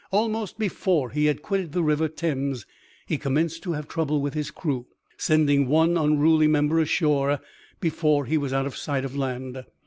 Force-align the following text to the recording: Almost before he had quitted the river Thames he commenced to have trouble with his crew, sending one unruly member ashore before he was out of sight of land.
Almost 0.09 0.57
before 0.57 1.11
he 1.11 1.25
had 1.27 1.43
quitted 1.43 1.73
the 1.73 1.83
river 1.83 2.07
Thames 2.07 2.65
he 3.05 3.19
commenced 3.19 3.61
to 3.61 3.73
have 3.73 3.87
trouble 3.87 4.19
with 4.19 4.33
his 4.33 4.49
crew, 4.49 4.87
sending 5.15 5.67
one 5.67 5.95
unruly 5.95 6.47
member 6.47 6.79
ashore 6.79 7.39
before 7.79 8.25
he 8.25 8.35
was 8.35 8.51
out 8.51 8.65
of 8.65 8.75
sight 8.75 9.05
of 9.05 9.15
land. 9.15 9.63